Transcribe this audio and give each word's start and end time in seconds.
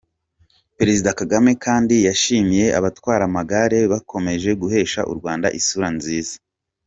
Perezida 0.77 1.09
Kagame 1.19 1.51
kandi 1.65 1.95
yashimiye 2.07 2.65
abatwara 2.79 3.23
amagare 3.29 3.79
bakomeje 3.93 4.49
guhesha 4.61 4.99
u 5.11 5.13
Rwanda 5.17 5.47
isura 5.59 5.89
nziza. 5.97 6.35